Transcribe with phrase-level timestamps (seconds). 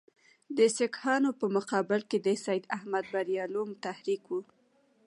[0.57, 4.39] د سیکهانو په مقابل کې د سید احمدبرېلوي تحریک وو.